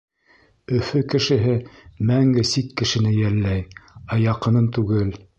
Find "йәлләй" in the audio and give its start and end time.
3.17-3.61